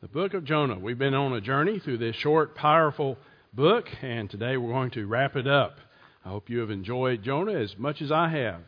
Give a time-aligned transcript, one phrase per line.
[0.00, 0.78] the book of Jonah.
[0.78, 3.18] We've been on a journey through this short, powerful
[3.52, 5.78] book, and today we're going to wrap it up.
[6.24, 8.60] I hope you have enjoyed Jonah as much as I have.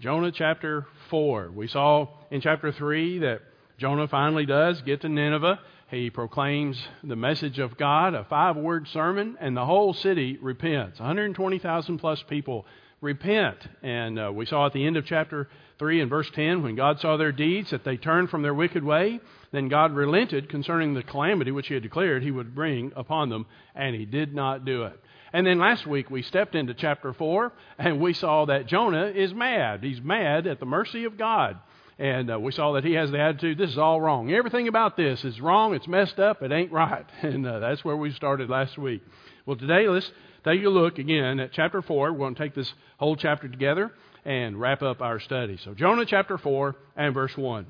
[0.00, 1.50] Jonah chapter 4.
[1.54, 3.42] We saw in chapter 3 that
[3.76, 5.60] Jonah finally does get to Nineveh.
[5.90, 10.98] He proclaims the message of God, a five word sermon, and the whole city repents.
[10.98, 12.64] 120,000 plus people
[13.00, 13.56] repent.
[13.82, 15.48] And uh, we saw at the end of chapter
[15.78, 18.84] 3 and verse 10 when God saw their deeds, that they turned from their wicked
[18.84, 23.30] way then God relented concerning the calamity which he had declared he would bring upon
[23.30, 25.00] them, and he did not do it.
[25.32, 29.34] And then last week we stepped into chapter 4, and we saw that Jonah is
[29.34, 29.82] mad.
[29.82, 31.58] He's mad at the mercy of God.
[31.98, 34.32] And uh, we saw that he has the attitude, this is all wrong.
[34.32, 37.06] Everything about this is wrong, it's messed up, it ain't right.
[37.22, 39.02] And uh, that's where we started last week.
[39.46, 40.10] Well, today let's
[40.44, 42.12] take a look again at chapter 4.
[42.12, 43.92] We're going to take this whole chapter together
[44.24, 45.58] and wrap up our study.
[45.64, 47.66] So, Jonah chapter 4 and verse 1.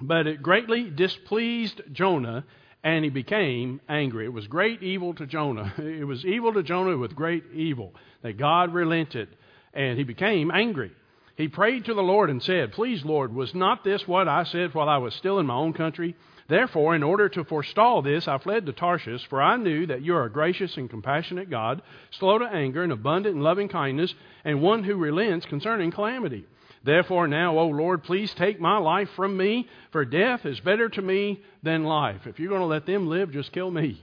[0.00, 2.44] But it greatly displeased Jonah,
[2.82, 4.24] and he became angry.
[4.24, 5.72] It was great evil to Jonah.
[5.78, 9.28] It was evil to Jonah with great evil that God relented,
[9.72, 10.92] and he became angry.
[11.36, 14.74] He prayed to the Lord and said, Please, Lord, was not this what I said
[14.74, 16.14] while I was still in my own country?
[16.48, 20.14] Therefore, in order to forestall this, I fled to Tarshish, for I knew that you
[20.14, 24.60] are a gracious and compassionate God, slow to anger and abundant in loving kindness, and
[24.60, 26.44] one who relents concerning calamity.
[26.84, 31.02] Therefore, now, O Lord, please take my life from me, for death is better to
[31.02, 32.26] me than life.
[32.26, 34.02] If you're going to let them live, just kill me.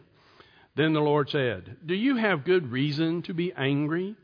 [0.75, 4.15] Then the Lord said, Do you have good reason to be angry?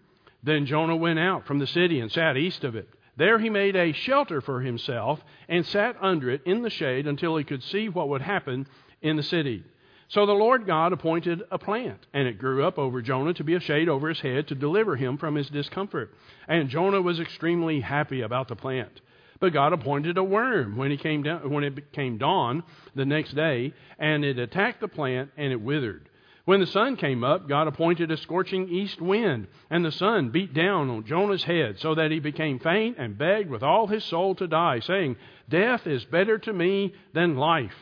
[0.42, 2.88] Then Jonah went out from the city and sat east of it.
[3.18, 7.38] There he made a shelter for himself and sat under it in the shade until
[7.38, 8.68] he could see what would happen
[9.02, 9.64] in the city.
[10.08, 13.56] So the Lord God appointed a plant, and it grew up over Jonah to be
[13.56, 16.14] a shade over his head to deliver him from his discomfort.
[16.48, 19.02] And Jonah was extremely happy about the plant.
[19.40, 23.36] But God appointed a worm when, he came down, when it came dawn the next
[23.36, 26.08] day, and it attacked the plant and it withered.
[26.46, 30.54] When the sun came up, God appointed a scorching east wind, and the sun beat
[30.54, 34.36] down on Jonah's head, so that he became faint and begged with all his soul
[34.36, 35.18] to die, saying,
[35.50, 37.76] Death is better to me than life.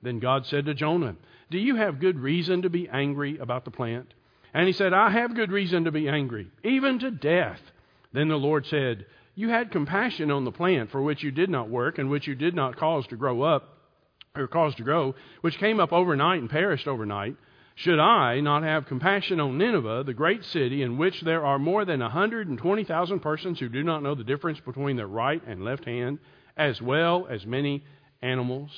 [0.00, 1.16] Then God said to Jonah,
[1.50, 4.12] do you have good reason to be angry about the plant?
[4.52, 7.60] And he said, I have good reason to be angry, even to death.
[8.12, 11.68] Then the Lord said, You had compassion on the plant for which you did not
[11.68, 13.78] work and which you did not cause to grow up,
[14.34, 17.36] or cause to grow, which came up overnight and perished overnight.
[17.76, 21.84] Should I not have compassion on Nineveh, the great city in which there are more
[21.84, 26.20] than 120,000 persons who do not know the difference between their right and left hand,
[26.56, 27.82] as well as many
[28.22, 28.70] animals?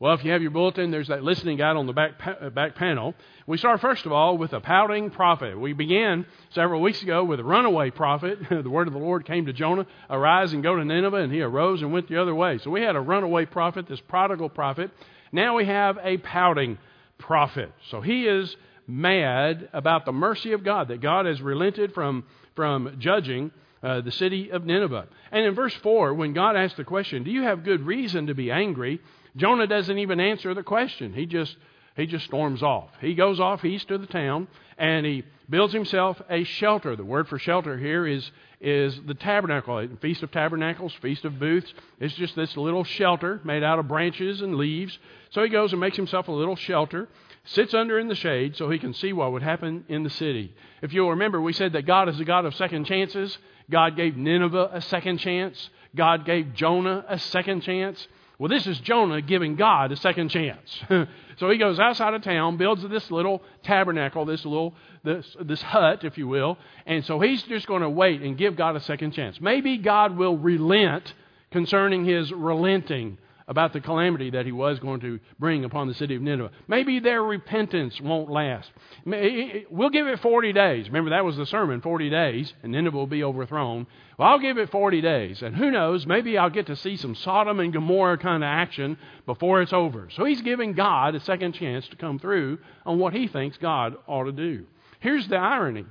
[0.00, 2.50] Well, if you have your bulletin, there's that listening guide on the back, pa- uh,
[2.50, 3.14] back panel.
[3.48, 5.58] We start, first of all, with a pouting prophet.
[5.58, 8.38] We began several weeks ago with a runaway prophet.
[8.48, 11.42] the word of the Lord came to Jonah, arise and go to Nineveh, and he
[11.42, 12.58] arose and went the other way.
[12.58, 14.92] So we had a runaway prophet, this prodigal prophet.
[15.32, 16.78] Now we have a pouting
[17.18, 17.72] prophet.
[17.90, 18.56] So he is
[18.86, 22.24] mad about the mercy of God, that God has relented from,
[22.56, 23.50] from judging
[23.82, 25.06] uh, the city of Nineveh.
[25.30, 28.34] And in verse 4, when God asks the question, Do you have good reason to
[28.34, 29.00] be angry?
[29.36, 31.12] Jonah doesn't even answer the question.
[31.12, 31.56] He just
[31.98, 32.88] he just storms off.
[33.00, 34.48] He goes off east of the town
[34.78, 36.94] and he builds himself a shelter.
[36.94, 41.72] The word for shelter here is is the tabernacle, Feast of Tabernacles, Feast of Booths.
[42.00, 44.98] It's just this little shelter made out of branches and leaves.
[45.30, 47.08] So he goes and makes himself a little shelter,
[47.44, 50.52] sits under in the shade so he can see what would happen in the city.
[50.82, 53.38] If you'll remember, we said that God is a God of second chances.
[53.70, 55.70] God gave Nineveh a second chance.
[55.94, 58.08] God gave Jonah a second chance.
[58.38, 60.80] Well, this is Jonah giving God a second chance.
[61.38, 66.04] so he goes outside of town, builds this little tabernacle, this little this this hut,
[66.04, 66.56] if you will,
[66.86, 69.40] and so he's just going to wait and give God a second chance.
[69.40, 71.14] Maybe God will relent
[71.50, 73.18] concerning his relenting
[73.48, 76.50] about the calamity that he was going to bring upon the city of Nineveh.
[76.68, 78.70] Maybe their repentance won't last.
[79.04, 80.86] We'll give it 40 days.
[80.86, 83.86] Remember, that was the sermon 40 days, and Nineveh will be overthrown.
[84.18, 85.42] Well, I'll give it 40 days.
[85.42, 88.98] And who knows, maybe I'll get to see some Sodom and Gomorrah kind of action
[89.26, 90.08] before it's over.
[90.14, 93.96] So he's giving God a second chance to come through on what he thinks God
[94.06, 94.66] ought to do.
[95.00, 95.86] Here's the irony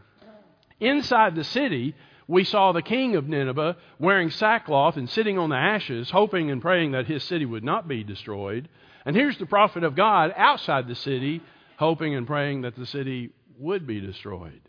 [0.80, 1.96] inside the city,
[2.28, 6.62] we saw the king of Nineveh wearing sackcloth and sitting on the ashes, hoping and
[6.62, 8.68] praying that his city would not be destroyed.
[9.06, 11.42] And here's the prophet of God outside the city,
[11.78, 14.62] hoping and praying that the city would be destroyed.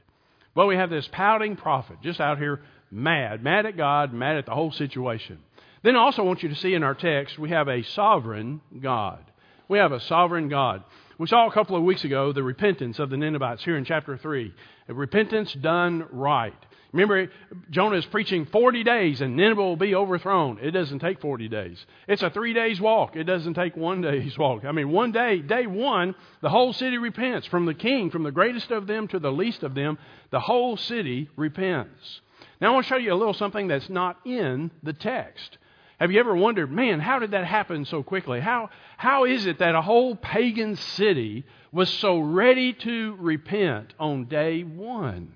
[0.54, 2.60] Well, we have this pouting prophet just out here
[2.90, 5.38] mad, mad at God, mad at the whole situation.
[5.82, 9.24] Then I also want you to see in our text, we have a sovereign God.
[9.68, 10.82] We have a sovereign God.
[11.18, 14.16] We saw a couple of weeks ago the repentance of the Ninevites here in chapter
[14.16, 14.54] 3.
[14.88, 16.54] A repentance done right.
[16.92, 17.30] Remember,
[17.70, 20.58] Jonah is preaching 40 days and Nineveh will be overthrown.
[20.62, 21.84] It doesn't take 40 days.
[22.06, 23.14] It's a three days walk.
[23.14, 24.64] It doesn't take one day's walk.
[24.64, 27.46] I mean, one day, day one, the whole city repents.
[27.48, 29.98] From the king, from the greatest of them to the least of them,
[30.30, 32.20] the whole city repents.
[32.60, 35.58] Now, I want to show you a little something that's not in the text.
[36.00, 38.40] Have you ever wondered, man, how did that happen so quickly?
[38.40, 44.24] How, how is it that a whole pagan city was so ready to repent on
[44.26, 45.34] day one?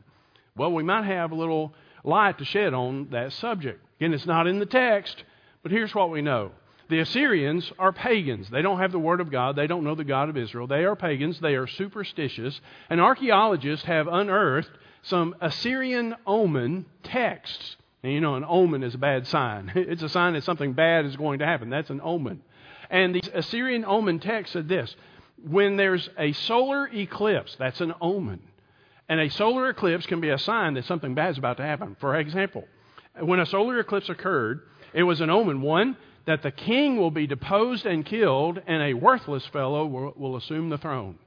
[0.56, 3.84] Well, we might have a little light to shed on that subject.
[3.98, 5.24] Again, it's not in the text,
[5.62, 6.52] but here's what we know.
[6.88, 8.50] The Assyrians are pagans.
[8.50, 9.56] They don't have the Word of God.
[9.56, 10.66] They don't know the God of Israel.
[10.66, 11.40] They are pagans.
[11.40, 12.60] They are superstitious.
[12.90, 14.70] And archaeologists have unearthed
[15.02, 17.76] some Assyrian omen texts.
[18.02, 19.72] And you know, an omen is a bad sign.
[19.76, 21.70] It's a sign that something bad is going to happen.
[21.70, 22.42] That's an omen.
[22.90, 24.94] And these Assyrian omen texts said this
[25.42, 28.40] when there's a solar eclipse, that's an omen.
[29.12, 31.98] And a solar eclipse can be a sign that something bad is about to happen.
[32.00, 32.64] For example,
[33.20, 34.62] when a solar eclipse occurred,
[34.94, 35.60] it was an omen.
[35.60, 40.36] One, that the king will be deposed and killed, and a worthless fellow will, will
[40.38, 41.18] assume the throne.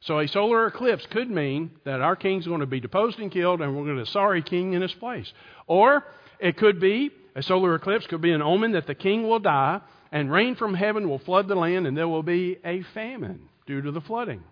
[0.00, 3.60] So a solar eclipse could mean that our king's going to be deposed and killed,
[3.60, 5.30] and we're going to sorry king in his place.
[5.66, 6.06] Or
[6.40, 9.82] it could be a solar eclipse could be an omen that the king will die,
[10.12, 13.82] and rain from heaven will flood the land, and there will be a famine due
[13.82, 14.42] to the flooding.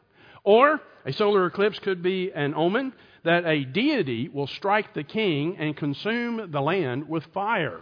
[0.45, 2.93] Or a solar eclipse could be an omen
[3.25, 7.81] that a deity will strike the king and consume the land with fire.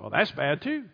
[0.00, 0.84] Oh, that's bad too.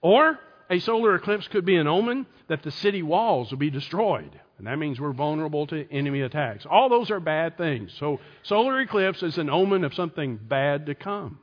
[0.00, 0.38] Or
[0.70, 4.40] a solar eclipse could be an omen that the city walls will be destroyed.
[4.58, 6.64] And that means we're vulnerable to enemy attacks.
[6.64, 7.92] All those are bad things.
[7.98, 11.38] So, solar eclipse is an omen of something bad to come.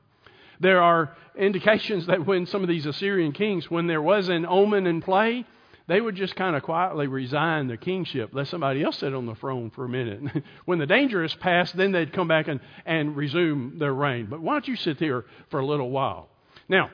[0.60, 4.88] There are indications that when some of these Assyrian kings, when there was an omen
[4.88, 5.46] in play,
[5.92, 9.36] they would just kind of quietly resign the kingship, let somebody else sit on the
[9.36, 10.22] throne for a minute.
[10.66, 14.28] when the danger is past, then they'd come back and, and resume their reign.
[14.30, 16.30] But why don't you sit here for a little while?
[16.70, 16.92] Now,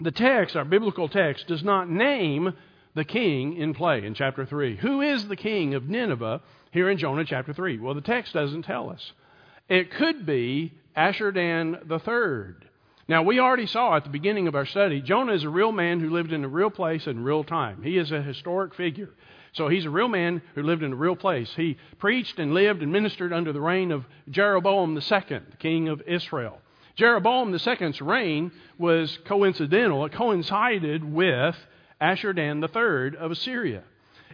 [0.00, 2.54] the text, our biblical text, does not name
[2.94, 4.76] the king in play in chapter 3.
[4.76, 6.40] Who is the king of Nineveh
[6.70, 7.80] here in Jonah chapter 3?
[7.80, 9.12] Well, the text doesn't tell us.
[9.68, 12.66] It could be Ashurdan the third.
[13.12, 16.00] Now, we already saw at the beginning of our study, Jonah is a real man
[16.00, 17.82] who lived in a real place in real time.
[17.82, 19.10] He is a historic figure.
[19.52, 21.52] So he's a real man who lived in a real place.
[21.54, 26.00] He preached and lived and ministered under the reign of Jeroboam II, the king of
[26.06, 26.58] Israel.
[26.94, 30.06] Jeroboam II's reign was coincidental.
[30.06, 31.56] It coincided with
[32.00, 33.82] Ashurdan III of Assyria.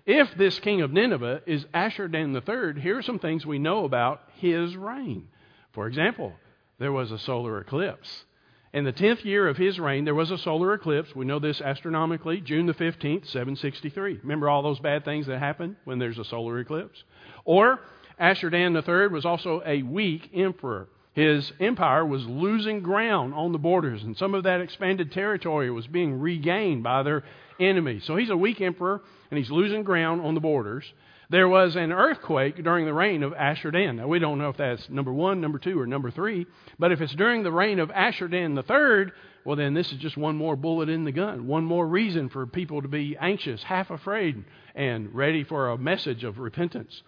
[0.06, 4.22] If this king of Nineveh is Ashurdan III, here are some things we know about
[4.36, 5.26] his reign.
[5.72, 6.32] For example,
[6.78, 8.24] there was a solar eclipse.
[8.73, 11.15] In the 10th year of his reign, there was a solar eclipse.
[11.17, 14.19] We know this astronomically, June the 15th, 763.
[14.23, 17.03] Remember all those bad things that happen when there's a solar eclipse?
[17.47, 17.81] Or,
[18.20, 20.88] Ashurdan III was also a weak emperor.
[21.15, 25.87] His empire was losing ground on the borders, and some of that expanded territory was
[25.87, 27.25] being regained by their
[27.59, 28.05] enemies.
[28.05, 29.00] So he's a weak emperor,
[29.31, 30.85] and he's losing ground on the borders.
[31.30, 33.96] There was an earthquake during the reign of Ashurdan.
[33.96, 36.46] Now, we don't know if that's number one, number two, or number three,
[36.78, 39.12] but if it's during the reign of Ashurdan the third,
[39.44, 42.46] well, then this is just one more bullet in the gun, one more reason for
[42.46, 44.42] people to be anxious, half afraid,
[44.75, 47.02] and ready for a message of repentance.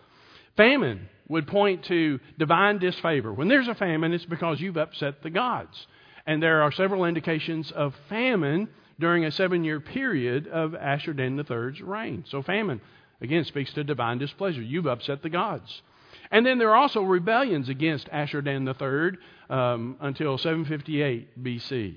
[0.54, 3.32] Famine would point to divine disfavor.
[3.32, 5.86] When there's a famine, it's because you've upset the gods.
[6.26, 8.68] And there are several indications of famine
[8.98, 12.24] during a seven year period of Ashurdan III's reign.
[12.28, 12.82] So, famine
[13.20, 14.62] Again, speaks to divine displeasure.
[14.62, 15.82] You've upset the gods.
[16.30, 19.18] And then there are also rebellions against Ashurdan III
[19.50, 21.96] um, until 758 BC.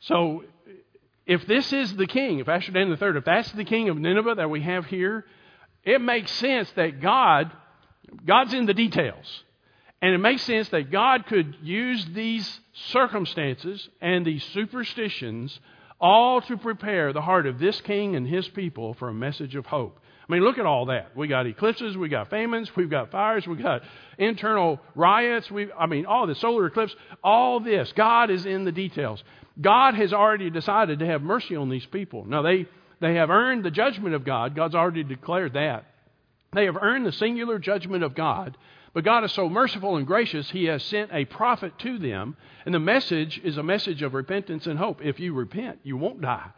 [0.00, 0.44] So,
[1.26, 4.50] if this is the king, if Ashurdan III, if that's the king of Nineveh that
[4.50, 5.24] we have here,
[5.84, 7.52] it makes sense that God,
[8.26, 9.44] God's in the details.
[10.00, 15.58] And it makes sense that God could use these circumstances and these superstitions
[16.00, 19.66] all to prepare the heart of this king and his people for a message of
[19.66, 19.98] hope.
[20.28, 21.16] I mean, look at all that.
[21.16, 23.82] We got eclipses, we got famines, we've got fires, we've got
[24.18, 25.50] internal riots.
[25.50, 26.94] We, I mean, all the solar eclipse,
[27.24, 27.92] all this.
[27.96, 29.24] God is in the details.
[29.58, 32.24] God has already decided to have mercy on these people.
[32.26, 32.66] Now they
[33.00, 34.54] they have earned the judgment of God.
[34.54, 35.84] God's already declared that.
[36.52, 38.56] They have earned the singular judgment of God.
[38.94, 42.36] But God is so merciful and gracious, He has sent a prophet to them.
[42.66, 45.00] And the message is a message of repentance and hope.
[45.02, 46.50] If you repent, you won't die.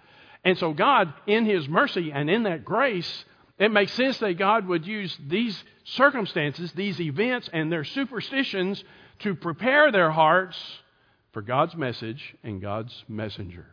[0.45, 3.25] And so, God, in His mercy and in that grace,
[3.61, 8.83] it makes sense that God would use these circumstances, these events, and their superstitions
[9.21, 10.57] to prepare their hearts
[11.33, 13.67] for God's message and God's messenger.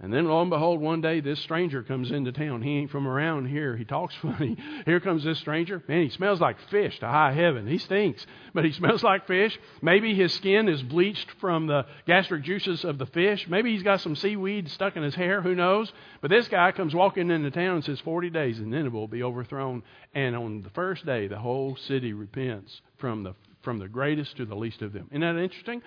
[0.00, 2.62] And then lo and behold, one day this stranger comes into town.
[2.62, 3.76] He ain't from around here.
[3.76, 4.56] He talks funny.
[4.86, 5.82] Here comes this stranger.
[5.86, 7.66] Man, he smells like fish to high heaven.
[7.66, 9.56] He stinks, but he smells like fish.
[9.80, 13.46] Maybe his skin is bleached from the gastric juices of the fish.
[13.48, 15.40] Maybe he's got some seaweed stuck in his hair.
[15.40, 15.92] Who knows?
[16.20, 19.22] But this guy comes walking into town and says, 40 days and Nineveh will be
[19.22, 19.84] overthrown.
[20.12, 24.44] And on the first day, the whole city repents from the, from the greatest to
[24.44, 25.06] the least of them.
[25.12, 25.82] Isn't that interesting?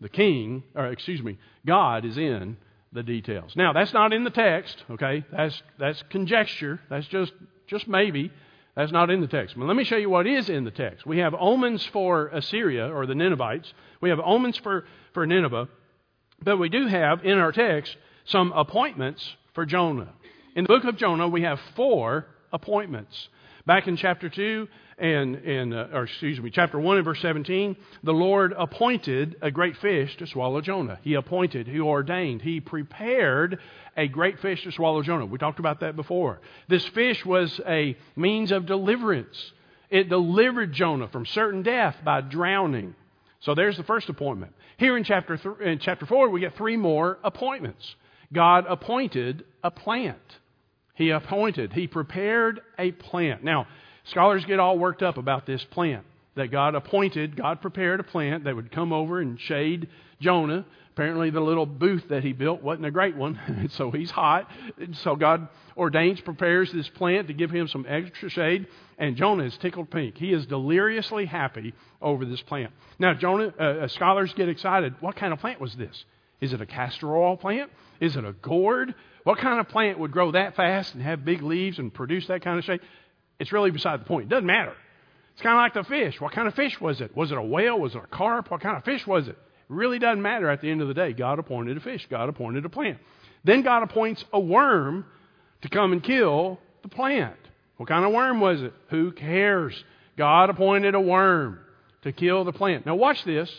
[0.00, 2.56] The king, or excuse me, God is in
[2.92, 3.54] the details.
[3.56, 5.24] Now, that's not in the text, okay?
[5.32, 6.80] That's, that's conjecture.
[6.90, 7.32] That's just,
[7.66, 8.30] just maybe.
[8.76, 9.54] That's not in the text.
[9.58, 11.06] But let me show you what is in the text.
[11.06, 13.72] We have omens for Assyria, or the Ninevites.
[14.00, 15.68] We have omens for, for Nineveh.
[16.42, 20.12] But we do have in our text some appointments for Jonah.
[20.54, 23.28] In the book of Jonah, we have four appointments.
[23.64, 27.76] Back in chapter 2, and, and uh, or excuse me, chapter 1 and verse 17,
[28.02, 30.98] the Lord appointed a great fish to swallow Jonah.
[31.02, 33.58] He appointed, He ordained, He prepared
[33.96, 35.26] a great fish to swallow Jonah.
[35.26, 36.40] We talked about that before.
[36.68, 39.52] This fish was a means of deliverance.
[39.90, 42.94] It delivered Jonah from certain death by drowning.
[43.40, 44.54] So there's the first appointment.
[44.76, 47.94] Here in chapter, th- in chapter 4, we get three more appointments.
[48.32, 50.18] God appointed a plant.
[50.94, 53.42] He appointed, He prepared a plant.
[53.42, 53.66] Now,
[54.04, 57.36] Scholars get all worked up about this plant that God appointed.
[57.36, 59.88] God prepared a plant that would come over and shade
[60.20, 60.64] Jonah.
[60.92, 64.50] Apparently, the little booth that he built wasn't a great one, so he's hot.
[64.92, 68.66] So God ordains, prepares this plant to give him some extra shade,
[68.98, 70.18] and Jonah is tickled pink.
[70.18, 71.72] He is deliriously happy
[72.02, 72.72] over this plant.
[72.98, 74.94] Now, Jonah, uh, uh scholars get excited.
[75.00, 76.04] What kind of plant was this?
[76.42, 77.70] Is it a castor oil plant?
[78.00, 78.94] Is it a gourd?
[79.24, 82.42] What kind of plant would grow that fast and have big leaves and produce that
[82.42, 82.82] kind of shape?
[83.38, 84.26] It's really beside the point.
[84.26, 84.74] It doesn't matter.
[85.32, 86.20] It's kind of like the fish.
[86.20, 87.16] What kind of fish was it?
[87.16, 87.78] Was it a whale?
[87.78, 88.50] Was it a carp?
[88.50, 89.32] What kind of fish was it?
[89.32, 89.36] It
[89.68, 91.12] really doesn't matter at the end of the day.
[91.12, 92.06] God appointed a fish.
[92.10, 92.98] God appointed a plant.
[93.44, 95.06] Then God appoints a worm
[95.62, 97.36] to come and kill the plant.
[97.76, 98.74] What kind of worm was it?
[98.90, 99.82] Who cares?
[100.16, 101.58] God appointed a worm
[102.02, 102.86] to kill the plant.
[102.86, 103.50] Now watch this.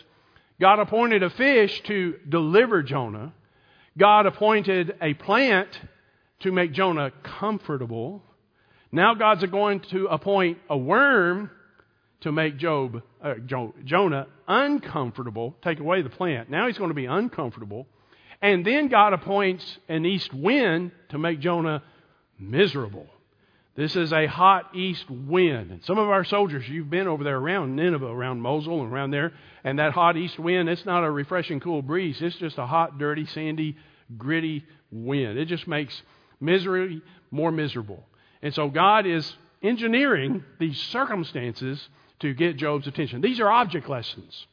[0.60, 3.32] God appointed a fish to deliver Jonah.
[3.96, 5.68] God appointed a plant
[6.40, 8.22] to make Jonah comfortable.
[8.90, 11.50] Now God's going to appoint a worm
[12.20, 13.34] to make Job, uh,
[13.84, 16.50] Jonah uncomfortable, take away the plant.
[16.50, 17.86] Now he's going to be uncomfortable.
[18.42, 21.82] And then God appoints an east wind to make Jonah
[22.38, 23.06] miserable.
[23.76, 25.72] This is a hot east wind.
[25.72, 29.10] And some of our soldiers, you've been over there around Nineveh, around Mosul, and around
[29.10, 29.32] there,
[29.64, 32.22] and that hot east wind, it's not a refreshing, cool breeze.
[32.22, 33.76] It's just a hot, dirty, sandy,
[34.16, 35.38] gritty wind.
[35.38, 36.02] It just makes
[36.40, 37.02] misery
[37.32, 38.06] more miserable.
[38.42, 41.88] And so God is engineering these circumstances
[42.20, 43.22] to get Job's attention.
[43.22, 44.46] These are object lessons.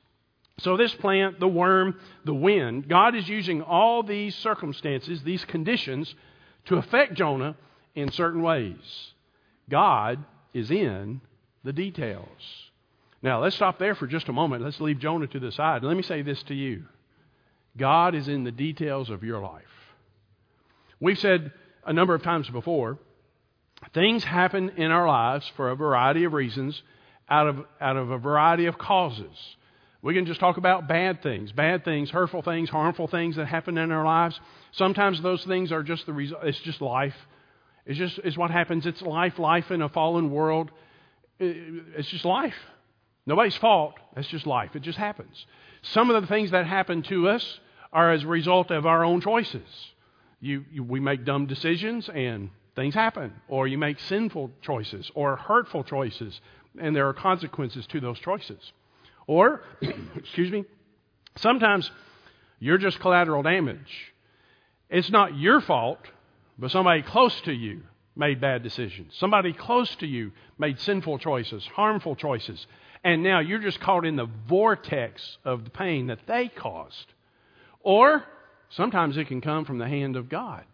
[0.59, 6.13] So, this plant, the worm, the wind, God is using all these circumstances, these conditions,
[6.65, 7.55] to affect Jonah
[7.95, 9.11] in certain ways.
[9.69, 11.21] God is in
[11.63, 12.27] the details.
[13.21, 14.63] Now, let's stop there for just a moment.
[14.63, 15.83] Let's leave Jonah to the side.
[15.83, 16.85] Let me say this to you
[17.77, 19.63] God is in the details of your life.
[20.99, 21.51] We've said
[21.85, 22.99] a number of times before
[23.93, 26.81] Things happen in our lives for a variety of reasons,
[27.29, 29.35] out of, out of a variety of causes.
[30.01, 33.77] We can just talk about bad things, bad things, hurtful things, harmful things that happen
[33.77, 34.39] in our lives.
[34.71, 37.15] Sometimes those things are just the result, it's just life.
[37.85, 38.85] It's just it's what happens.
[38.85, 40.71] It's life, life in a fallen world.
[41.39, 42.55] It's just life.
[43.25, 43.95] Nobody's fault.
[44.15, 44.75] It's just life.
[44.75, 45.45] It just happens.
[45.81, 47.59] Some of the things that happen to us
[47.93, 49.67] are as a result of our own choices.
[50.39, 55.35] You, you, we make dumb decisions and things happen, or you make sinful choices or
[55.35, 56.39] hurtful choices,
[56.79, 58.71] and there are consequences to those choices.
[59.27, 59.61] Or,
[60.15, 60.65] excuse me,
[61.35, 61.91] sometimes
[62.59, 64.13] you're just collateral damage.
[64.89, 65.99] It's not your fault,
[66.57, 67.81] but somebody close to you
[68.15, 69.13] made bad decisions.
[69.17, 72.65] Somebody close to you made sinful choices, harmful choices,
[73.03, 77.13] and now you're just caught in the vortex of the pain that they caused.
[77.81, 78.23] Or
[78.69, 80.65] sometimes it can come from the hand of God.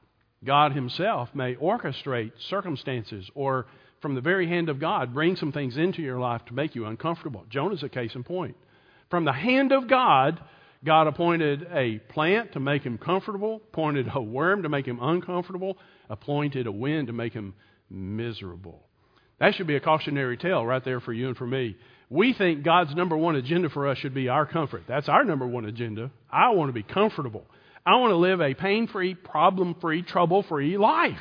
[0.43, 3.65] God Himself may orchestrate circumstances or,
[4.01, 6.85] from the very hand of God, bring some things into your life to make you
[6.85, 7.45] uncomfortable.
[7.49, 8.55] Jonah's a case in point.
[9.09, 10.39] From the hand of God,
[10.83, 15.77] God appointed a plant to make him comfortable, appointed a worm to make him uncomfortable,
[16.09, 17.53] appointed a wind to make him
[17.89, 18.83] miserable.
[19.39, 21.75] That should be a cautionary tale right there for you and for me.
[22.09, 24.83] We think God's number one agenda for us should be our comfort.
[24.87, 26.11] That's our number one agenda.
[26.31, 27.45] I want to be comfortable.
[27.85, 31.19] I want to live a pain free, problem free, trouble free life.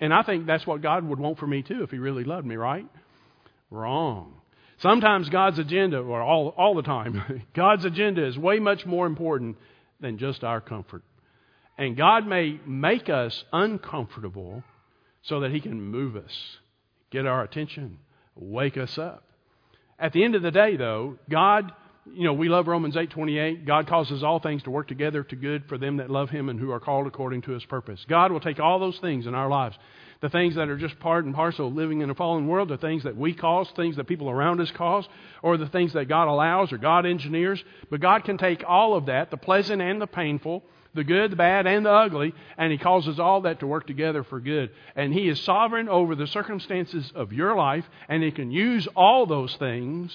[0.00, 2.46] And I think that's what God would want for me too if He really loved
[2.46, 2.86] me, right?
[3.70, 4.39] Wrong.
[4.80, 9.56] Sometimes God's agenda, or all, all the time, God's agenda is way much more important
[10.00, 11.02] than just our comfort.
[11.76, 14.62] And God may make us uncomfortable
[15.22, 16.32] so that He can move us,
[17.10, 17.98] get our attention,
[18.34, 19.24] wake us up.
[19.98, 21.72] At the end of the day, though, God,
[22.10, 23.66] you know, we love Romans 8:28.
[23.66, 26.58] God causes all things to work together to good for them that love Him and
[26.58, 28.04] who are called according to His purpose.
[28.08, 29.76] God will take all those things in our lives,
[30.20, 32.76] the things that are just part and parcel of living in a fallen world, the
[32.76, 35.08] things that we cause, things that people around us cause,
[35.42, 37.62] or the things that God allows or God engineers.
[37.90, 40.62] But God can take all of that, the pleasant and the painful,
[40.92, 44.22] the good, the bad, and the ugly, and He causes all that to work together
[44.22, 44.70] for good.
[44.94, 49.24] And He is sovereign over the circumstances of your life, and He can use all
[49.24, 50.12] those things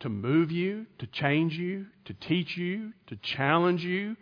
[0.00, 4.16] to move you, to change you, to teach you, to challenge you.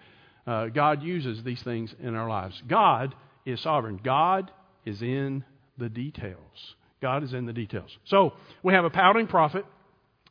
[0.46, 2.62] Uh, God uses these things in our lives.
[2.66, 4.00] God is sovereign.
[4.02, 4.50] God
[4.84, 5.44] is in
[5.78, 6.75] the details.
[7.00, 7.96] God is in the details.
[8.04, 9.64] So we have a pouting prophet.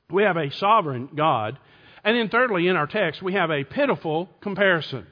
[0.10, 1.58] We have a sovereign God.
[2.04, 5.06] And then, thirdly, in our text, we have a pitiful comparison.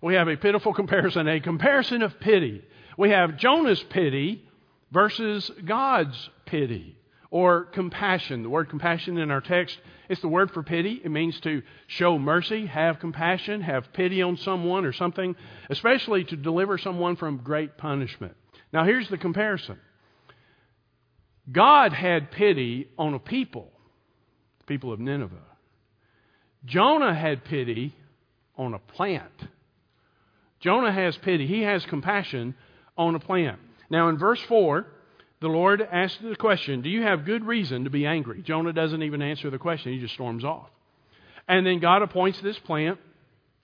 [0.00, 2.62] We have a pitiful comparison, a comparison of pity.
[2.96, 4.44] We have Jonah's pity
[4.92, 6.96] versus God's pity
[7.30, 8.42] or compassion.
[8.42, 11.00] The word compassion in our text is the word for pity.
[11.04, 15.36] It means to show mercy, have compassion, have pity on someone or something,
[15.68, 18.34] especially to deliver someone from great punishment.
[18.72, 19.78] Now, here's the comparison
[21.50, 23.70] God had pity on a people,
[24.60, 25.36] the people of Nineveh.
[26.64, 27.94] Jonah had pity
[28.56, 29.32] on a plant.
[30.60, 31.46] Jonah has pity.
[31.46, 32.54] He has compassion
[32.96, 33.60] on a plant.
[33.90, 34.86] Now, in verse 4,
[35.40, 38.42] the Lord asks the question Do you have good reason to be angry?
[38.42, 40.68] Jonah doesn't even answer the question, he just storms off.
[41.46, 42.98] And then God appoints this plant.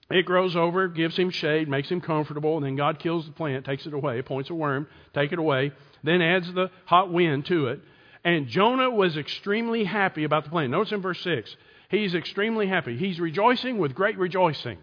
[0.09, 3.65] It grows over, gives him shade, makes him comfortable, and then God kills the plant,
[3.65, 5.71] takes it away, appoints a worm, take it away,
[6.03, 7.79] then adds the hot wind to it.
[8.23, 10.71] And Jonah was extremely happy about the plant.
[10.71, 11.55] Notice in verse 6
[11.89, 12.97] He's extremely happy.
[12.97, 14.77] He's rejoicing with great rejoicing.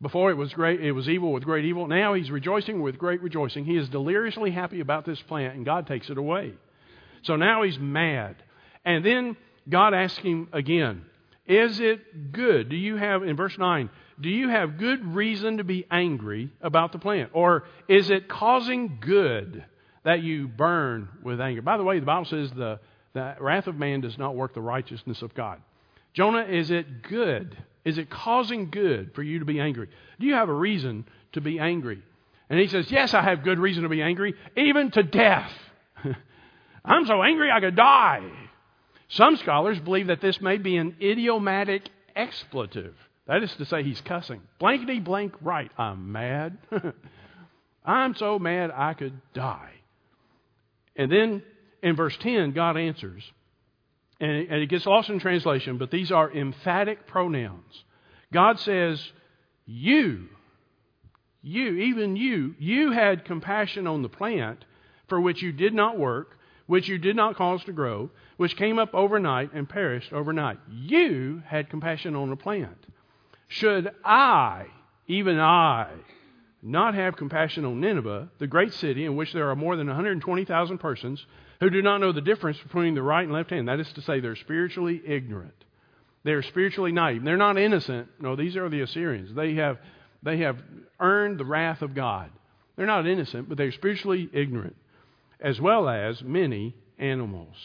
[0.00, 1.86] Before it was great, it was evil with great evil.
[1.86, 3.64] Now he's rejoicing with great rejoicing.
[3.64, 6.54] He is deliriously happy about this plant, and God takes it away.
[7.22, 8.34] So now he's mad.
[8.84, 9.36] And then
[9.68, 11.04] God asks him again,
[11.46, 12.68] Is it good?
[12.68, 13.90] Do you have, in verse 9,
[14.22, 17.30] do you have good reason to be angry about the plant?
[17.34, 19.64] Or is it causing good
[20.04, 21.62] that you burn with anger?
[21.62, 22.80] By the way, the Bible says the,
[23.12, 25.60] the wrath of man does not work the righteousness of God.
[26.14, 27.56] Jonah, is it good?
[27.84, 29.88] Is it causing good for you to be angry?
[30.20, 32.02] Do you have a reason to be angry?
[32.48, 35.50] And he says, Yes, I have good reason to be angry, even to death.
[36.84, 38.30] I'm so angry I could die.
[39.08, 42.94] Some scholars believe that this may be an idiomatic expletive.
[43.26, 44.40] That is to say, he's cussing.
[44.58, 45.70] Blankety blank right.
[45.78, 46.58] I'm mad.
[47.84, 49.72] I'm so mad I could die.
[50.96, 51.42] And then
[51.82, 53.22] in verse 10, God answers
[54.22, 57.84] and it, gets lost in translation, but these are emphatic pronouns.
[58.32, 59.04] God says,
[59.66, 60.28] You,
[61.42, 64.64] you, even you, you had compassion on the plant
[65.08, 68.78] for which you did not work, which you did not cause to grow, which came
[68.78, 70.58] up overnight and perished overnight.
[70.70, 72.86] You had compassion on the plant.
[73.56, 74.66] Should I,
[75.06, 75.90] even I,
[76.62, 80.78] not have compassion on Nineveh, the great city in which there are more than 120,000
[80.78, 81.24] persons
[81.60, 83.68] who do not know the difference between the right and left hand.
[83.68, 85.52] That is to say, they're spiritually ignorant.
[86.24, 87.24] They're spiritually naive.
[87.24, 88.08] They're not innocent.
[88.20, 89.34] No, these are the Assyrians.
[89.34, 89.78] They have,
[90.22, 90.56] they have
[90.98, 92.30] earned the wrath of God.
[92.76, 94.76] They're not innocent, but they're spiritually ignorant,
[95.40, 97.56] as well as many animals.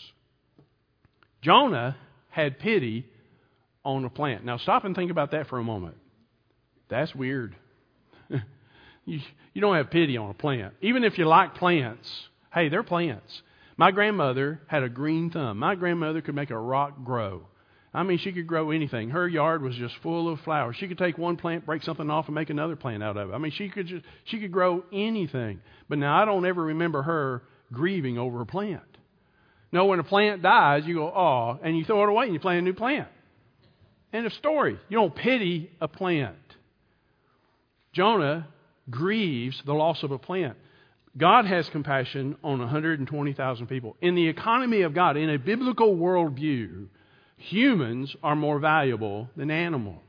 [1.42, 1.96] Jonah
[2.30, 3.06] had pity
[3.96, 4.44] on a plant.
[4.44, 5.96] Now, stop and think about that for a moment.
[6.90, 7.56] That's weird.
[8.30, 9.20] you,
[9.54, 10.74] you don't have pity on a plant.
[10.82, 12.10] Even if you like plants,
[12.54, 13.42] hey, they're plants.
[13.78, 15.60] My grandmother had a green thumb.
[15.60, 17.44] My grandmother could make a rock grow.
[17.94, 19.10] I mean, she could grow anything.
[19.10, 20.76] Her yard was just full of flowers.
[20.76, 23.34] She could take one plant, break something off, and make another plant out of it.
[23.34, 25.62] I mean, she could just she could grow anything.
[25.88, 28.84] But now I don't ever remember her grieving over a plant.
[29.72, 32.40] No, when a plant dies, you go, oh, and you throw it away and you
[32.40, 33.08] plant a new plant.
[34.14, 34.80] End of story.
[34.90, 36.36] You don't pity a plant.
[37.94, 38.48] Jonah
[38.90, 40.58] grieves the loss of a plant.
[41.18, 43.98] God has compassion on 120,000 people.
[44.02, 46.88] In the economy of God, in a biblical worldview,
[47.38, 50.04] humans are more valuable than animals.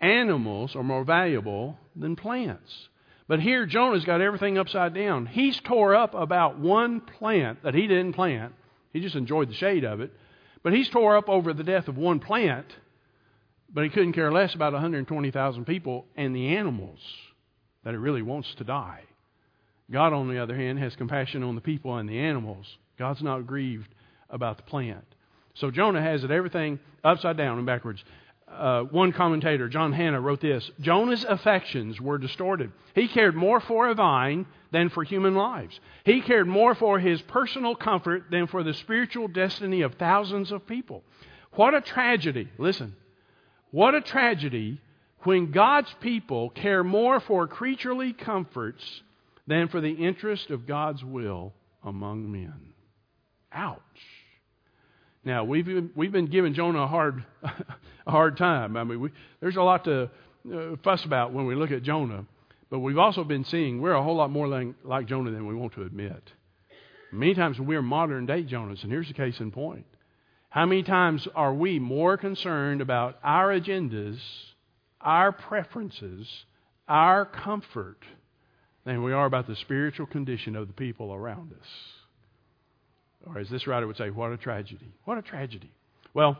[0.00, 2.88] Animals are more valuable than plants.
[3.28, 5.26] But here, Jonah's got everything upside down.
[5.26, 8.54] He's tore up about one plant that he didn't plant.
[8.92, 10.12] He just enjoyed the shade of it.
[10.62, 12.66] But he's tore up over the death of one plant,
[13.72, 16.98] but he couldn't care less about 120,000 people and the animals
[17.84, 19.02] that he really wants to die.
[19.90, 22.66] God, on the other hand, has compassion on the people and the animals.
[22.98, 23.92] God's not grieved
[24.28, 25.04] about the plant.
[25.54, 28.04] So Jonah has it everything upside down and backwards.
[28.48, 32.72] uh, one commentator, John Hannah, wrote this Jonah's affections were distorted.
[32.94, 35.78] He cared more for a vine than for human lives.
[36.04, 40.66] He cared more for his personal comfort than for the spiritual destiny of thousands of
[40.66, 41.02] people.
[41.52, 42.48] What a tragedy.
[42.58, 42.94] Listen.
[43.70, 44.80] What a tragedy
[45.22, 49.02] when God's people care more for creaturely comforts
[49.46, 51.52] than for the interest of God's will
[51.84, 52.72] among men.
[53.52, 53.80] Ouch.
[55.24, 57.24] Now we've been, we've been giving Jonah a hard
[58.06, 58.76] a hard time.
[58.76, 60.10] I mean, we, there's a lot to
[60.52, 62.24] uh, fuss about when we look at Jonah,
[62.70, 65.54] but we've also been seeing we're a whole lot more like, like Jonah than we
[65.54, 66.32] want to admit.
[67.12, 69.84] Many times we're modern day Jonahs, and here's the case in point.
[70.50, 74.18] How many times are we more concerned about our agendas,
[75.00, 76.28] our preferences,
[76.88, 77.98] our comfort
[78.84, 81.68] than we are about the spiritual condition of the people around us?
[83.26, 84.92] Or as this writer would say, what a tragedy.
[85.04, 85.70] What a tragedy.
[86.14, 86.36] Well,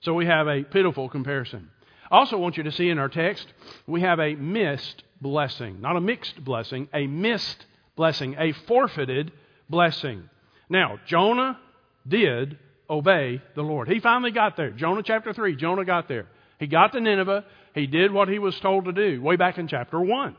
[0.00, 1.70] so we have a pitiful comparison.
[2.10, 3.46] I also want you to see in our text,
[3.86, 5.80] we have a missed blessing.
[5.80, 9.30] Not a mixed blessing, a missed blessing, a forfeited
[9.70, 10.28] blessing.
[10.68, 11.60] Now, Jonah
[12.06, 12.58] did
[12.88, 13.88] obey the Lord.
[13.88, 14.70] He finally got there.
[14.70, 16.26] Jonah chapter 3, Jonah got there.
[16.58, 17.44] He got to Nineveh.
[17.74, 20.36] He did what he was told to do way back in chapter 1.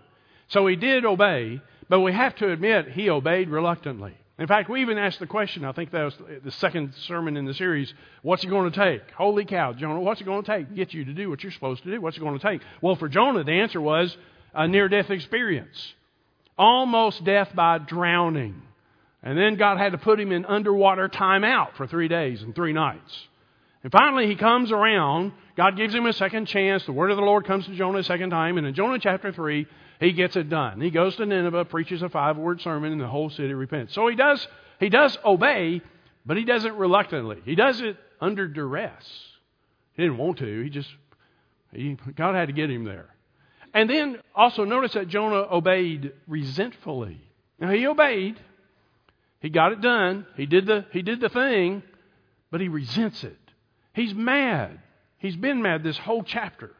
[0.49, 4.15] So he did obey, but we have to admit he obeyed reluctantly.
[4.39, 7.45] In fact, we even asked the question, I think that was the second sermon in
[7.45, 9.11] the series, what's it going to take?
[9.11, 11.51] Holy cow, Jonah, what's it going to take to get you to do what you're
[11.51, 11.99] supposed to do?
[11.99, 12.61] What's it going to take?
[12.81, 14.15] Well, for Jonah, the answer was
[14.53, 15.93] a near death experience.
[16.57, 18.61] Almost death by drowning.
[19.21, 22.73] And then God had to put him in underwater timeout for three days and three
[22.73, 23.27] nights.
[23.83, 25.33] And finally, he comes around.
[25.55, 26.85] God gives him a second chance.
[26.85, 28.57] The word of the Lord comes to Jonah a second time.
[28.57, 29.67] And in Jonah chapter 3,
[29.99, 30.79] he gets it done.
[30.79, 33.93] He goes to Nineveh, preaches a five word sermon, and the whole city repents.
[33.93, 34.45] So he does,
[34.79, 35.81] he does obey,
[36.25, 37.41] but he does it reluctantly.
[37.43, 39.05] He does it under duress.
[39.93, 40.63] He didn't want to.
[40.63, 40.89] He just,
[41.73, 43.09] he, God had to get him there.
[43.73, 47.21] And then also notice that Jonah obeyed resentfully.
[47.59, 48.39] Now he obeyed.
[49.39, 50.25] He got it done.
[50.35, 51.83] He did the, he did the thing,
[52.51, 53.37] but he resents it.
[53.93, 54.79] He's mad.
[55.17, 56.71] He's been mad this whole chapter.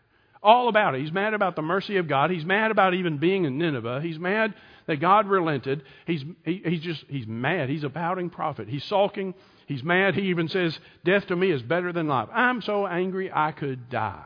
[0.41, 1.01] All about it.
[1.01, 2.31] He's mad about the mercy of God.
[2.31, 3.99] He's mad about even being in Nineveh.
[4.01, 4.53] He's mad
[4.87, 5.83] that God relented.
[6.07, 7.69] He's, he, he's just, he's mad.
[7.69, 8.69] He's a pouting prophet.
[8.69, 9.33] He's sulking.
[9.67, 10.15] He's mad.
[10.15, 12.29] He even says, Death to me is better than life.
[12.33, 14.25] I'm so angry I could die.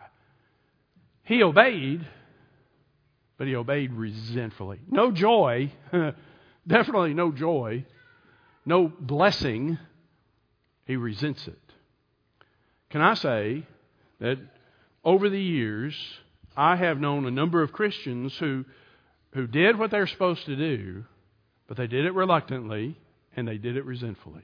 [1.24, 2.06] He obeyed,
[3.38, 4.80] but he obeyed resentfully.
[4.90, 5.72] No joy,
[6.68, 7.86] definitely no joy,
[8.66, 9.78] no blessing.
[10.86, 11.60] He resents it.
[12.90, 13.66] Can I say
[14.20, 14.38] that
[15.04, 15.96] over the years,
[16.56, 18.66] I have known a number of Christians who,
[19.34, 21.04] who did what they're supposed to do,
[21.68, 22.98] but they did it reluctantly
[23.36, 24.44] and they did it resentfully.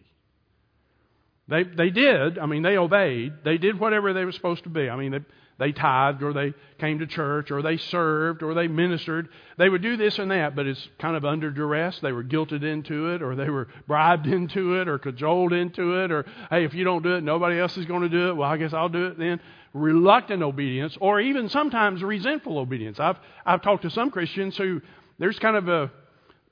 [1.48, 3.34] They, they did, I mean, they obeyed.
[3.44, 4.90] They did whatever they were supposed to be.
[4.90, 5.20] I mean, they,
[5.60, 9.28] they tithed or they came to church or they served or they ministered.
[9.58, 12.00] They would do this and that, but it's kind of under duress.
[12.00, 16.12] They were guilted into it or they were bribed into it or cajoled into it
[16.12, 18.38] or, hey, if you don't do it, nobody else is going to do it.
[18.38, 19.40] Well, I guess I'll do it then
[19.74, 23.00] reluctant obedience or even sometimes resentful obedience.
[23.00, 24.82] I've, I've talked to some Christians who
[25.20, 25.92] there's kind of a,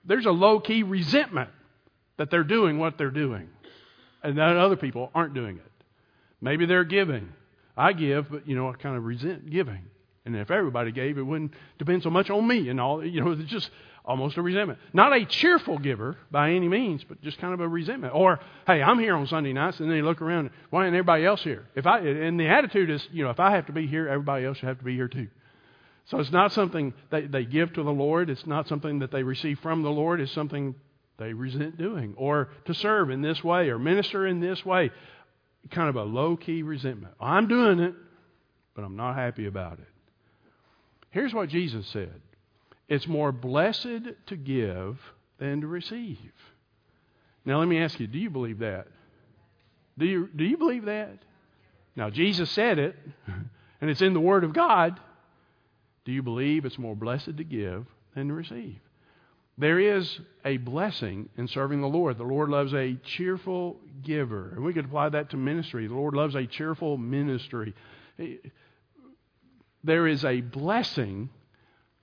[0.06, 1.50] there's a low key resentment
[2.18, 3.50] that they're doing what they're doing
[4.22, 5.72] and that other people aren't doing it.
[6.42, 7.30] Maybe they're giving.
[7.78, 9.86] I give, but you know, I kind of resent giving.
[10.26, 13.06] And if everybody gave, it wouldn't depend so much on me and all.
[13.06, 13.70] You know, it's just
[14.04, 14.80] almost a resentment.
[14.94, 18.14] Not a cheerful giver by any means, but just kind of a resentment.
[18.16, 21.26] Or, hey, I'm here on Sunday nights, and then you look around, why isn't everybody
[21.26, 21.66] else here?
[21.76, 24.46] If I and the attitude is, you know, if I have to be here, everybody
[24.46, 25.28] else should have to be here too.
[26.06, 28.30] So it's not something that they give to the Lord.
[28.30, 30.22] It's not something that they receive from the Lord.
[30.22, 30.74] It's something
[31.18, 34.92] they resent doing, or to serve in this way, or minister in this way.
[35.72, 37.14] Kind of a low key resentment.
[37.20, 37.94] I'm doing it,
[38.76, 39.88] but I'm not happy about it.
[41.10, 42.22] Here's what Jesus said
[42.88, 45.00] it's more blessed to give
[45.40, 46.32] than to receive.
[47.46, 48.88] Now, let me ask you do you believe that?
[49.98, 51.18] Do you, do you believe that?
[51.96, 52.96] Now, Jesus said it,
[53.82, 55.00] and it's in the Word of God.
[56.06, 58.80] Do you believe it's more blessed to give than to receive?
[59.58, 62.18] There is a blessing in serving the Lord.
[62.18, 64.50] The Lord loves a cheerful giver.
[64.56, 65.88] And we could apply that to ministry.
[65.88, 67.74] The Lord loves a cheerful ministry.
[69.84, 71.30] There is a blessing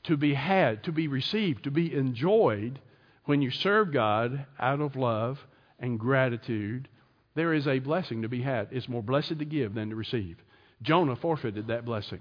[0.04, 2.80] to be had, to be received, to be enjoyed
[3.24, 5.38] when you serve God out of love
[5.78, 6.88] and gratitude.
[7.36, 8.68] There is a blessing to be had.
[8.72, 10.36] It's more blessed to give than to receive.
[10.82, 12.20] Jonah forfeited that blessing.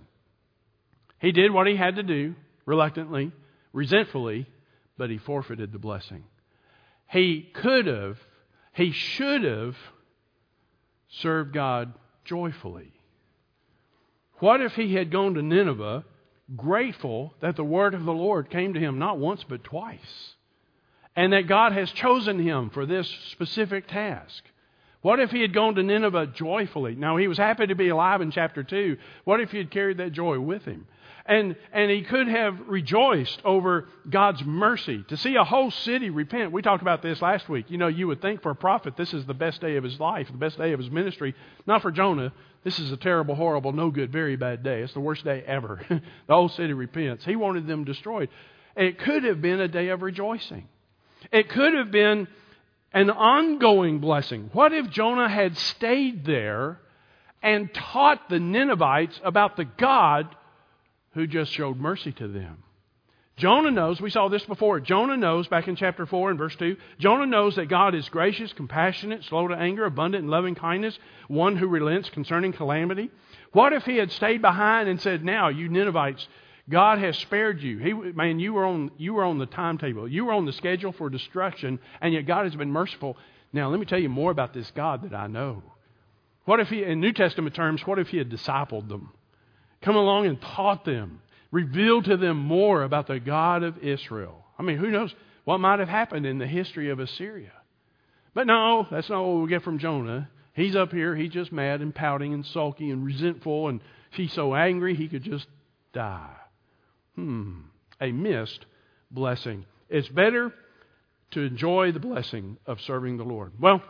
[1.20, 3.32] He did what he had to do, reluctantly,
[3.74, 4.48] resentfully,
[4.98, 6.24] but he forfeited the blessing.
[7.10, 8.18] He could have,
[8.74, 9.76] he should have
[11.10, 11.94] served God
[12.26, 12.94] joyfully.
[14.40, 16.04] What if he had gone to Nineveh
[16.56, 20.36] grateful that the word of the Lord came to him not once but twice?
[21.16, 24.44] And that God has chosen him for this specific task?
[25.04, 26.96] What if he had gone to Nineveh joyfully?
[26.96, 28.98] Now, he was happy to be alive in chapter 2.
[29.26, 30.88] What if he had carried that joy with him?
[31.26, 36.54] And, and he could have rejoiced over God's mercy to see a whole city repent.
[36.54, 37.66] We talked about this last week.
[37.70, 40.00] You know, you would think for a prophet, this is the best day of his
[40.00, 41.36] life, the best day of his ministry.
[41.68, 42.32] Not for Jonah.
[42.64, 44.82] This is a terrible, horrible, no good, very bad day.
[44.84, 45.86] It's the worst day ever.
[45.90, 46.02] the
[46.34, 47.26] whole city repents.
[47.26, 48.30] He wanted them destroyed.
[48.78, 50.70] It could have been a day of rejoicing.
[51.32, 52.28] It could have been
[52.94, 54.50] an ongoing blessing.
[54.54, 56.80] What if Jonah had stayed there
[57.44, 60.34] and taught the Ninevites about the God
[61.14, 62.64] who just showed mercy to them.
[63.36, 64.80] Jonah knows, we saw this before.
[64.80, 68.54] Jonah knows, back in chapter 4 and verse 2, Jonah knows that God is gracious,
[68.54, 73.10] compassionate, slow to anger, abundant in loving kindness, one who relents concerning calamity.
[73.52, 76.28] What if he had stayed behind and said, Now, you Ninevites,
[76.70, 77.78] God has spared you.
[77.78, 80.08] He, man, you were, on, you were on the timetable.
[80.08, 83.18] You were on the schedule for destruction, and yet God has been merciful.
[83.52, 85.62] Now, let me tell you more about this God that I know.
[86.46, 89.12] What if he, in New Testament terms, what if he had discipled them?
[89.84, 91.22] come along and taught them,
[91.52, 94.44] revealed to them more about the God of Israel.
[94.58, 97.52] I mean, who knows what might have happened in the history of Assyria.
[98.34, 100.30] But no, that's not what we get from Jonah.
[100.54, 104.56] He's up here, he's just mad and pouting and sulky and resentful, and he's so
[104.56, 105.48] angry he could just
[105.94, 106.36] die.
[107.16, 107.62] Hmm,
[108.02, 108.66] a missed
[109.12, 109.66] blessing.
[109.90, 110.54] It's better
[111.32, 113.54] to enjoy the blessing of serving the Lord.
[113.60, 113.82] Well,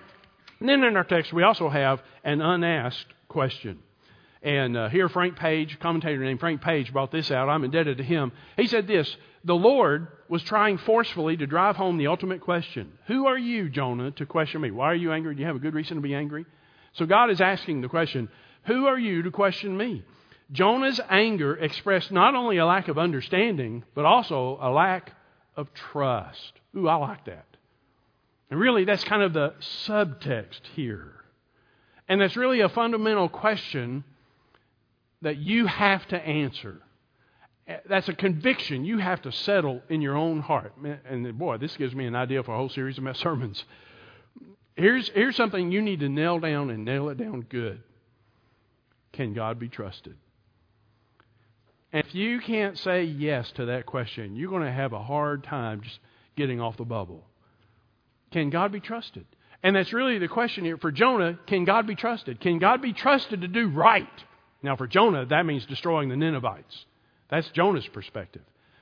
[0.60, 3.80] then in our text, we also have an unasked question.
[4.42, 7.48] And uh, here, Frank Page, commentator named Frank Page, brought this out.
[7.48, 8.34] I'm indebted to him.
[8.58, 13.28] He said this The Lord was trying forcefully to drive home the ultimate question Who
[13.28, 14.72] are you, Jonah, to question me?
[14.72, 15.36] Why are you angry?
[15.36, 16.46] Do you have a good reason to be angry?
[16.94, 18.30] So God is asking the question
[18.66, 20.04] Who are you to question me?
[20.52, 25.12] Jonah's anger expressed not only a lack of understanding, but also a lack
[25.56, 26.54] of trust.
[26.76, 27.46] Ooh, I like that.
[28.50, 29.54] And really, that's kind of the
[29.88, 31.14] subtext here.
[32.08, 34.04] And that's really a fundamental question
[35.22, 36.82] that you have to answer.
[37.68, 40.74] Eh, that's a conviction you have to settle in your own heart.
[41.10, 43.64] And boy, this gives me an idea for a whole series of my sermons.
[44.76, 47.82] Here's, here's something you need to nail down and nail it down good.
[49.14, 50.16] Can God be trusted?
[51.94, 55.44] And if you can't say yes to that question, you're going to have a hard
[55.44, 56.00] time just
[56.36, 57.24] getting off the bubble.
[58.32, 59.26] Can God be trusted?
[59.62, 61.38] And that's really the question here for Jonah.
[61.46, 62.42] Can God be trusted?
[62.42, 64.08] Can God be trusted to do right?
[64.64, 66.86] Now, for Jonah, that means destroying the Ninevites.
[67.30, 68.42] That's Jonah's perspective.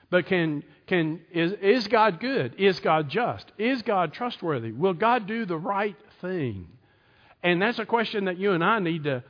[0.09, 2.55] But can, can, is, is God good?
[2.57, 3.51] Is God just?
[3.57, 4.71] Is God trustworthy?
[4.71, 6.67] Will God do the right thing?
[7.43, 9.23] And that's a question that you and I need to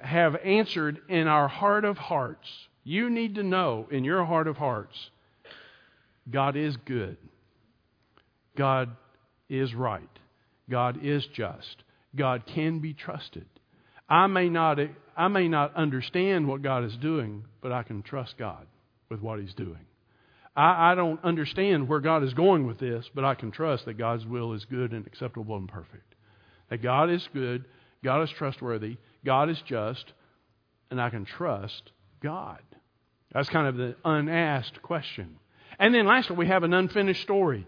[0.00, 2.48] have answered in our heart of hearts.
[2.84, 5.10] You need to know in your heart of hearts
[6.30, 7.16] God is good.
[8.56, 8.90] God
[9.48, 10.08] is right.
[10.68, 11.82] God is just.
[12.14, 13.46] God can be trusted.
[14.08, 14.78] I may not
[15.16, 18.66] I may not understand what God is doing, but I can trust God
[19.08, 19.86] with what He's doing.
[20.56, 23.98] I, I don't understand where God is going with this, but I can trust that
[23.98, 26.14] God's will is good and acceptable and perfect.
[26.70, 27.64] That God is good,
[28.02, 30.12] God is trustworthy, God is just,
[30.90, 31.90] and I can trust
[32.22, 32.62] God.
[33.32, 35.36] That's kind of the unasked question.
[35.78, 37.66] And then lastly, we have an unfinished story.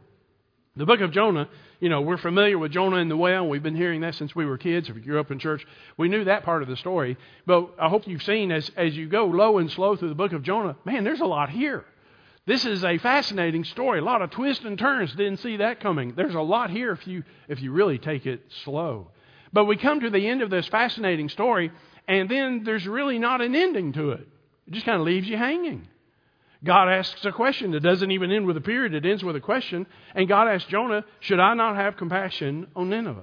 [0.75, 1.49] The book of Jonah,
[1.81, 3.47] you know, we're familiar with Jonah and the whale.
[3.47, 4.89] We've been hearing that since we were kids.
[4.89, 5.67] If you grew up in church,
[5.99, 7.19] we knew that part of the story.
[7.47, 10.33] But I hope you've seen as, as you go low and slow through the book
[10.33, 11.85] of Jonah, man, there's a lot here.
[12.47, 14.01] This is a fascinating story.
[14.01, 15.15] A lot of twists and turns.
[15.15, 16.15] Didn't see that coming.
[16.17, 19.11] There's a lot here if you, if you really take it slow.
[19.53, 21.71] But we come to the end of this fascinating story,
[22.09, 24.27] and then there's really not an ending to it.
[24.73, 25.87] It just kind of leaves you hanging.
[26.65, 29.41] God asks a question that doesn't even end with a period, it ends with a
[29.41, 29.87] question.
[30.15, 33.21] And God asks Jonah, Should I not have compassion on Nineveh?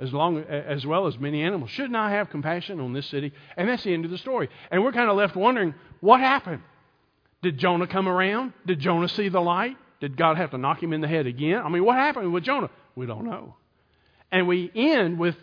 [0.00, 1.70] As, long, as well as many animals.
[1.70, 3.32] Shouldn't I have compassion on this city?
[3.56, 4.48] And that's the end of the story.
[4.72, 6.62] And we're kind of left wondering what happened?
[7.40, 8.52] Did Jonah come around?
[8.66, 9.76] Did Jonah see the light?
[10.00, 11.62] Did God have to knock him in the head again?
[11.64, 12.70] I mean, what happened with Jonah?
[12.96, 13.54] We don't know.
[14.32, 15.36] And we end with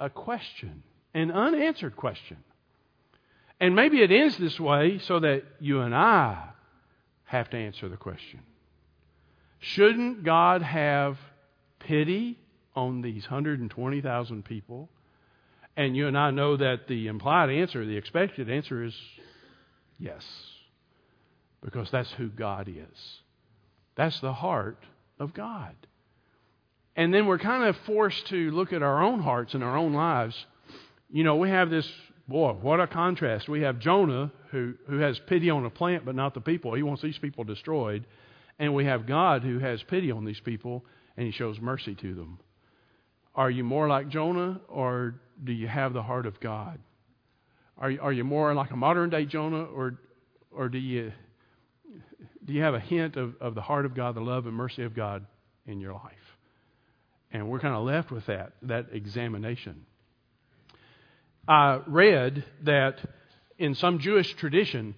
[0.00, 0.82] a question,
[1.12, 2.38] an unanswered question.
[3.60, 6.48] And maybe it ends this way so that you and I
[7.24, 8.40] have to answer the question
[9.60, 11.18] Shouldn't God have
[11.78, 12.38] pity
[12.74, 14.88] on these 120,000 people?
[15.76, 18.94] And you and I know that the implied answer, the expected answer is
[19.98, 20.24] yes,
[21.62, 23.20] because that's who God is.
[23.96, 24.78] That's the heart
[25.18, 25.74] of God.
[26.96, 29.92] And then we're kind of forced to look at our own hearts and our own
[29.94, 30.46] lives.
[31.10, 31.90] You know, we have this
[32.28, 33.48] boy, what a contrast.
[33.48, 36.74] We have Jonah, who, who has pity on a plant but not the people.
[36.74, 38.06] He wants these people destroyed.
[38.58, 40.84] And we have God, who has pity on these people,
[41.16, 42.38] and he shows mercy to them.
[43.34, 46.78] Are you more like Jonah, or do you have the heart of God?
[47.76, 49.98] Are you, are you more like a modern day Jonah, or,
[50.52, 51.10] or do, you,
[52.44, 54.84] do you have a hint of, of the heart of God, the love and mercy
[54.84, 55.26] of God
[55.66, 56.12] in your life?
[57.32, 59.84] And we're kind of left with that, that examination.
[61.46, 62.96] I read that
[63.58, 64.94] in some Jewish tradition,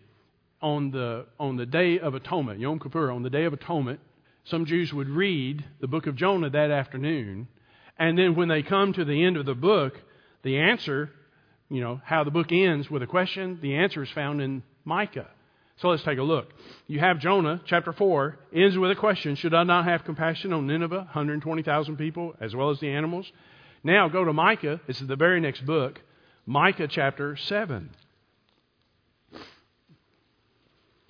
[0.62, 4.00] on the, on the Day of Atonement, Yom Kippur, on the Day of Atonement,
[4.44, 7.48] some Jews would read the book of Jonah that afternoon,
[7.98, 9.94] and then when they come to the end of the book,
[10.44, 11.10] the answer,
[11.68, 15.28] you know, how the book ends with a question, the answer is found in Micah.
[15.78, 16.48] So let's take a look.
[16.86, 20.66] You have Jonah, chapter 4, ends with a question Should I not have compassion on
[20.66, 23.30] Nineveh, 120,000 people, as well as the animals?
[23.82, 24.80] Now go to Micah.
[24.86, 26.00] This is the very next book,
[26.46, 27.90] Micah chapter 7.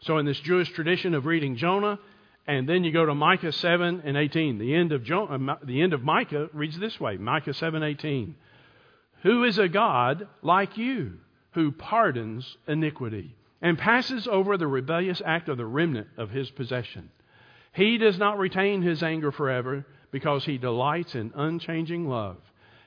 [0.01, 1.99] So, in this Jewish tradition of reading Jonah,
[2.47, 4.59] and then you go to Micah 7 and 18.
[4.59, 8.35] The end of, Jonah, uh, the end of Micah reads this way Micah 7 18.
[9.23, 11.15] Who is a God like you
[11.53, 17.11] who pardons iniquity and passes over the rebellious act of the remnant of his possession?
[17.73, 22.39] He does not retain his anger forever because he delights in unchanging love.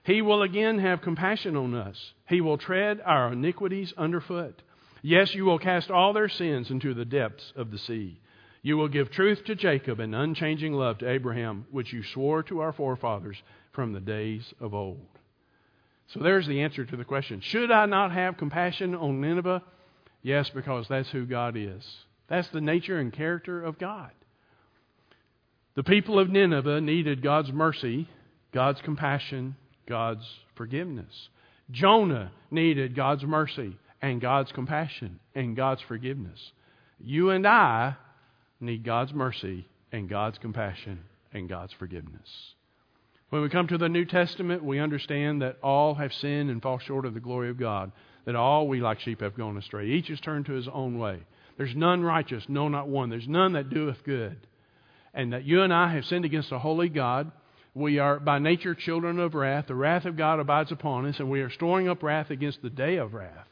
[0.03, 2.13] He will again have compassion on us.
[2.27, 4.61] He will tread our iniquities underfoot.
[5.01, 8.19] Yes, you will cast all their sins into the depths of the sea.
[8.61, 12.59] You will give truth to Jacob and unchanging love to Abraham, which you swore to
[12.59, 15.05] our forefathers from the days of old.
[16.07, 19.63] So there's the answer to the question Should I not have compassion on Nineveh?
[20.21, 21.85] Yes, because that's who God is.
[22.27, 24.11] That's the nature and character of God.
[25.75, 28.09] The people of Nineveh needed God's mercy,
[28.51, 29.55] God's compassion,
[29.89, 30.25] God's
[30.55, 31.29] forgiveness.
[31.71, 36.39] Jonah needed God's mercy and God's compassion and God's forgiveness.
[36.99, 37.95] You and I
[38.61, 41.01] need God's mercy and God's compassion
[41.33, 42.27] and God's forgiveness.
[43.29, 46.79] When we come to the New Testament, we understand that all have sinned and fall
[46.79, 47.91] short of the glory of God,
[48.25, 49.87] that all we like sheep have gone astray.
[49.87, 51.19] Each has turned to his own way.
[51.57, 53.09] There's none righteous, no, not one.
[53.09, 54.37] There's none that doeth good.
[55.13, 57.31] And that you and I have sinned against a holy God.
[57.73, 59.67] We are by nature children of wrath.
[59.67, 62.69] The wrath of God abides upon us, and we are storing up wrath against the
[62.69, 63.47] day of wrath.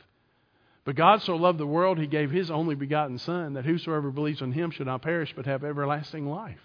[0.86, 4.41] But God so loved the world, he gave his only begotten Son, that whosoever believes
[4.41, 6.62] in him should not perish, but have everlasting life.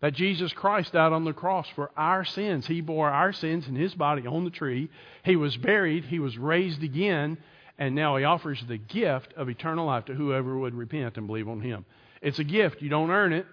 [0.00, 2.66] That Jesus Christ died on the cross for our sins.
[2.66, 4.88] He bore our sins in his body on the tree.
[5.24, 7.38] He was buried, he was raised again,
[7.78, 11.48] and now he offers the gift of eternal life to whoever would repent and believe
[11.48, 11.84] on him.
[12.22, 12.82] It's a gift.
[12.82, 13.46] You don't earn it,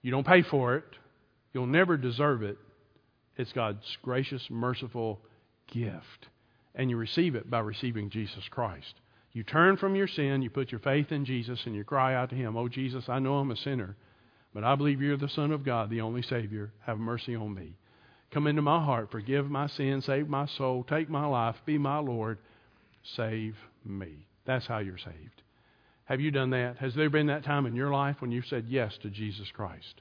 [0.00, 0.84] you don't pay for it,
[1.52, 2.58] you'll never deserve it.
[3.36, 5.20] It's God's gracious, merciful
[5.72, 6.28] gift.
[6.74, 8.94] And you receive it by receiving Jesus Christ.
[9.32, 12.30] You turn from your sin, you put your faith in Jesus, and you cry out
[12.30, 13.96] to Him, Oh, Jesus, I know I'm a sinner,
[14.54, 16.72] but I believe you're the Son of God, the only Savior.
[16.86, 17.76] Have mercy on me.
[18.32, 21.98] Come into my heart, forgive my sin, save my soul, take my life, be my
[21.98, 22.38] Lord,
[23.16, 24.26] save me.
[24.46, 25.42] That's how you're saved.
[26.04, 26.76] Have you done that?
[26.78, 30.00] Has there been that time in your life when you said yes to Jesus Christ?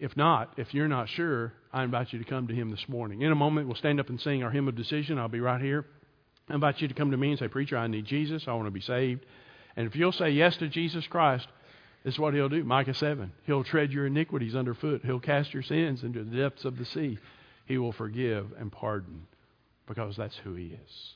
[0.00, 3.20] If not, if you're not sure, I invite you to come to Him this morning.
[3.20, 5.18] In a moment, we'll stand up and sing our hymn of decision.
[5.18, 5.84] I'll be right here.
[6.48, 8.44] I invite you to come to me and say, Preacher, I need Jesus.
[8.48, 9.26] I want to be saved.
[9.76, 11.46] And if you'll say yes to Jesus Christ,
[12.02, 12.64] this is what he'll do.
[12.64, 13.30] Micah 7.
[13.44, 15.02] He'll tread your iniquities underfoot.
[15.04, 17.18] He'll cast your sins into the depths of the sea.
[17.66, 19.26] He will forgive and pardon
[19.86, 21.14] because that's who he is.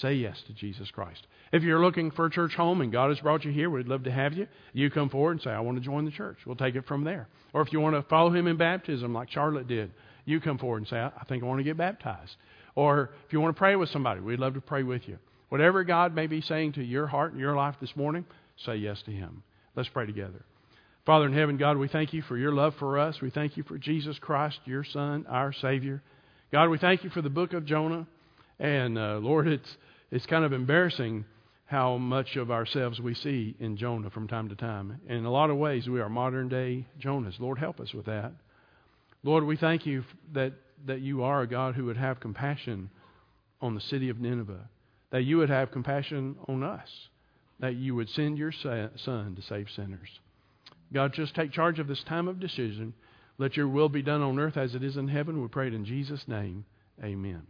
[0.00, 1.26] Say yes to Jesus Christ.
[1.52, 4.04] If you're looking for a church home and God has brought you here, we'd love
[4.04, 4.46] to have you.
[4.72, 6.38] You come forward and say, I want to join the church.
[6.46, 7.28] We'll take it from there.
[7.52, 9.92] Or if you want to follow him in baptism like Charlotte did,
[10.24, 12.34] you come forward and say, I think I want to get baptized.
[12.74, 15.18] Or if you want to pray with somebody, we'd love to pray with you.
[15.50, 18.24] Whatever God may be saying to your heart and your life this morning,
[18.64, 19.42] say yes to Him.
[19.76, 20.42] Let's pray together.
[21.04, 23.20] Father in heaven, God, we thank you for your love for us.
[23.20, 26.00] We thank you for Jesus Christ, your Son, our Savior.
[26.50, 28.06] God, we thank you for the book of Jonah.
[28.58, 29.76] And uh, Lord, it's,
[30.10, 31.24] it's kind of embarrassing
[31.66, 35.00] how much of ourselves we see in Jonah from time to time.
[35.08, 37.40] In a lot of ways, we are modern day Jonahs.
[37.40, 38.32] Lord, help us with that.
[39.22, 40.52] Lord, we thank you that
[40.86, 42.90] that you are a God who would have compassion
[43.60, 44.68] on the city of Nineveh,
[45.10, 46.88] that you would have compassion on us,
[47.60, 48.90] that you would send your Son
[49.36, 50.08] to save sinners.
[50.92, 52.94] God, just take charge of this time of decision.
[53.38, 55.40] Let your will be done on earth as it is in heaven.
[55.40, 56.64] We pray it in Jesus' name.
[57.02, 57.42] Amen.